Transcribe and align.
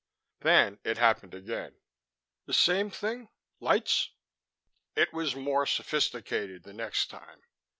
Then 0.39 0.79
it 0.83 0.97
happened 0.97 1.35
again." 1.35 1.75
"The 2.47 2.55
same 2.55 2.89
thing? 2.89 3.29
Lights?" 3.59 4.09
"It 4.95 5.13
was 5.13 5.35
more 5.35 5.67
sophisticated 5.67 6.63
the 6.63 6.73
next 6.73 7.11
time. 7.11 7.43